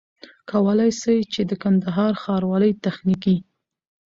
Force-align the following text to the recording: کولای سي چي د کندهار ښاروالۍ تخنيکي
کولای 0.51 0.91
سي 1.01 1.15
چي 1.33 1.41
د 1.49 1.51
کندهار 1.63 2.13
ښاروالۍ 2.23 2.71
تخنيکي 2.85 3.37